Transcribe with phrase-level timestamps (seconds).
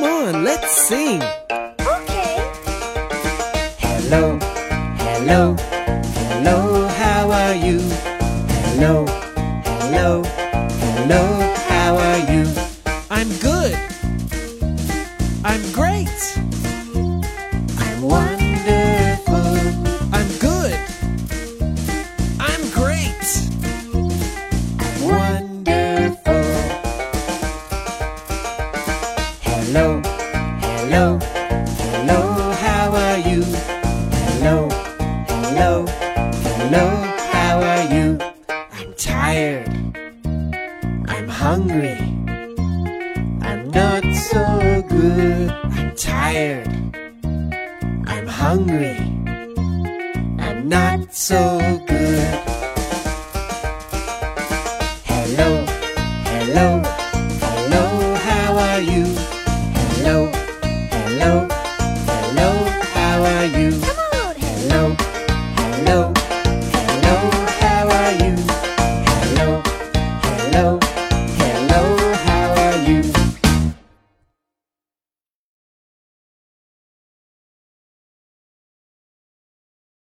[0.00, 1.22] let's sing.
[1.80, 2.36] Okay.
[3.78, 4.38] Hello,
[4.96, 5.56] hello,
[6.14, 7.80] hello, how are you?
[8.48, 9.04] Hello,
[9.64, 12.46] hello, hello, how are you?
[13.10, 13.76] I'm good.
[15.44, 15.89] I'm great.
[29.72, 31.18] Hello, hello,
[31.78, 33.44] hello, how are you?
[33.44, 34.68] Hello,
[35.28, 35.86] hello,
[36.42, 36.86] hello,
[37.30, 38.18] how are you?
[38.72, 39.68] I'm tired.
[41.06, 42.00] I'm hungry.
[43.42, 45.50] I'm not so good.
[45.50, 46.66] I'm tired.
[48.08, 48.98] I'm hungry.
[50.40, 52.26] I'm not so good.
[55.06, 55.64] Hello,
[56.26, 56.82] hello,
[57.38, 59.39] hello, how are you?
[60.10, 60.39] Hello,